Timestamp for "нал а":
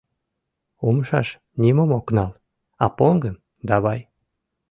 2.15-2.85